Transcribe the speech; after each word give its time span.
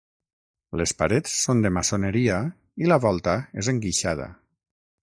Les 0.81 0.93
parets 1.01 1.35
són 1.43 1.61
de 1.65 1.71
maçoneria 1.77 2.39
i 2.85 2.91
la 2.95 2.99
volta 3.07 3.39
és 3.65 3.73
enguixada. 3.77 4.33